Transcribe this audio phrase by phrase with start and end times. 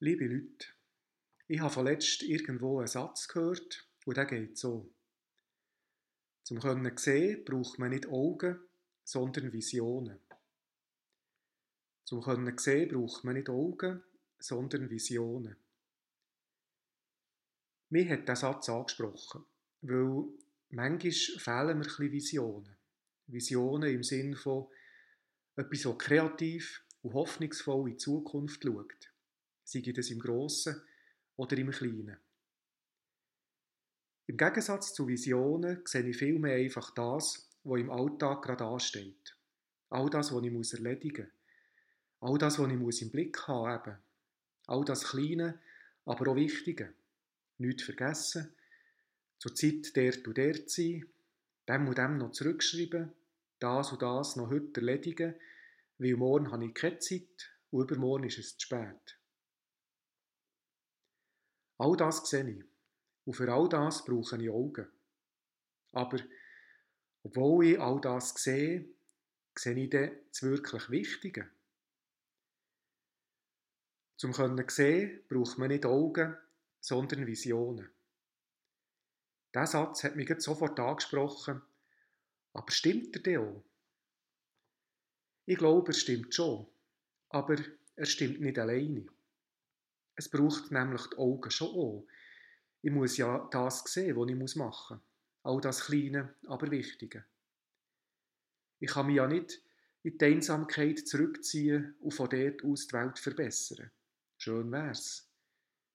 [0.00, 0.66] Liebe Leute,
[1.46, 4.92] ich habe vorletzt irgendwo einen Satz gehört und der geht so.
[6.42, 8.58] Zum können sehen braucht man nicht Augen,
[9.04, 10.18] sondern Visionen.
[12.04, 14.02] Zum können sehen braucht man nicht Augen,
[14.40, 15.56] sondern Visionen.
[17.88, 19.44] Mir hat der Satz angesprochen,
[19.80, 20.24] weil
[20.70, 22.76] manchmal fehlen mir ein Visionen.
[23.28, 24.66] Visionen im Sinn von
[25.54, 29.13] etwas, so kreativ und hoffnungsvoll in die Zukunft schaut
[29.64, 30.80] sei das im Grossen
[31.36, 32.16] oder im Kleinen.
[34.26, 39.36] Im Gegensatz zu Visionen sehe ich vielmehr einfach das, was im Alltag gerade ansteht.
[39.90, 42.30] All das, was ich erledigen muss.
[42.30, 44.00] All das, was ich im Blick haben muss.
[44.66, 45.60] All das Kleine,
[46.06, 46.94] aber auch Wichtige.
[47.58, 48.54] Nichts vergessen.
[49.38, 51.06] Zur Zeit dort und dort sein.
[51.68, 53.12] Dem und dem noch zurückschreiben.
[53.58, 55.34] Das und das noch heute erledigen.
[55.98, 59.18] Weil morgen habe ich keine Zeit und übermorgen ist es zu spät.
[61.78, 62.64] All das sehe ich.
[63.24, 64.86] Und für all das brauche ich Augen.
[65.92, 66.18] Aber
[67.22, 68.88] obwohl ich all das sehe,
[69.56, 71.50] sehe ich dann das wirklich Wichtige.
[74.16, 76.36] Zum können sehen, braucht man nicht Augen,
[76.80, 77.90] sondern Visionen.
[79.54, 81.62] Dieser Satz hat mich sofort angesprochen.
[82.52, 83.64] Aber stimmt er denn auch?
[85.46, 86.66] Ich glaube, er stimmt schon.
[87.28, 87.56] Aber
[87.96, 89.06] er stimmt nicht alleine.
[90.16, 92.06] Es braucht nämlich die Augen schon auch.
[92.82, 95.02] Ich muss ja das sehen, was ich machen muss.
[95.42, 97.24] All das Kleine, aber Wichtige.
[98.78, 99.62] Ich kann mich ja nicht
[100.02, 103.90] in die Einsamkeit zurückziehen und von dort aus die Welt verbessern.
[104.36, 105.30] Schön wär's.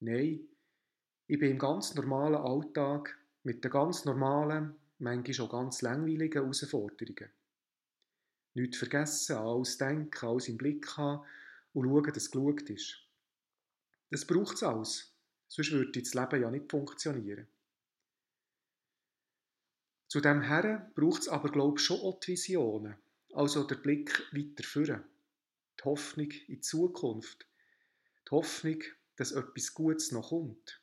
[0.00, 0.48] Nein,
[1.28, 7.30] ich bin im ganz normalen Alltag mit den ganz normalen, manchmal schon ganz langweiligen Herausforderungen.
[8.54, 11.24] Nicht vergessen, alles denken, alles im Blick haben
[11.72, 13.01] und schauen, dass es geschaut ist.
[14.12, 15.10] Das braucht es alles.
[15.48, 17.48] Sonst würde das Leben ja nicht funktionieren.
[20.06, 22.94] Zu dem Herren braucht es aber, glaube ich, schon auch die Visionen.
[23.32, 25.02] Also der Blick weiter führen.
[25.80, 27.46] Die Hoffnung in die Zukunft.
[28.28, 28.82] Die Hoffnung,
[29.16, 30.82] dass etwas Gutes noch kommt.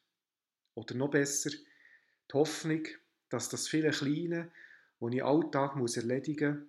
[0.73, 2.87] Oder noch besser, die Hoffnung,
[3.29, 4.51] dass das viele Kleine,
[4.99, 6.67] das ich Alltag muss erledigen muss,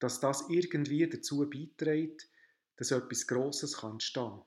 [0.00, 2.28] dass das irgendwie dazu beiträgt,
[2.76, 4.42] dass etwas Grosses entstehen kann.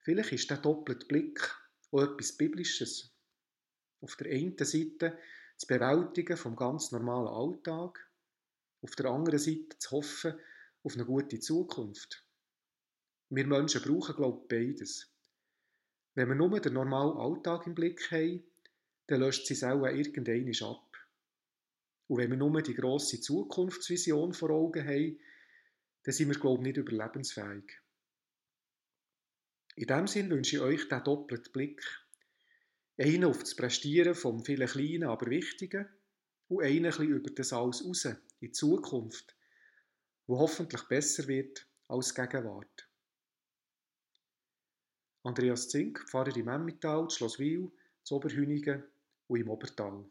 [0.00, 1.40] Vielleicht ist der doppelte Blick
[1.90, 3.14] auch etwas Biblisches.
[4.00, 5.18] Auf der einen Seite
[5.56, 8.10] das Bewältigen vom ganz normalen Alltag,
[8.82, 10.34] auf der anderen Seite zu hoffen
[10.82, 12.24] auf eine gute Zukunft.
[13.28, 15.12] Wir Menschen brauchen, glaube ich, beides.
[16.14, 18.42] Wenn wir nur den normalen Alltag im Blick haben,
[19.06, 20.96] dann löscht es auch irgendeinisch ab.
[22.08, 25.20] Und wenn wir nur die grosse Zukunftsvision vor Augen haben,
[26.04, 27.80] dann sind wir, glaube ich, nicht überlebensfähig.
[29.80, 31.82] In diesem Sinn wünsche ich euch diesen doppelten Blick.
[32.98, 35.88] Einen auf das Prestieren vom vielen Kleinen, aber Wichtigen
[36.48, 39.34] und einen ein über das alles raus, in die Zukunft,
[40.26, 42.90] wo hoffentlich besser wird als Gegenwart.
[45.22, 48.84] Andreas Zink, Pfarrer im Emmental, Schloss Wil, zu Oberhünigen
[49.28, 50.04] und im Obertal.